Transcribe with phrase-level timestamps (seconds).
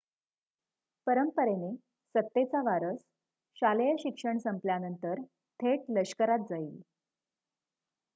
[1.07, 1.69] परंपरेने
[2.15, 2.97] सत्तेचा वारस
[3.57, 5.21] शालेय शिक्षण संपल्यानंतर
[5.59, 6.81] थेट लष्करात जाईल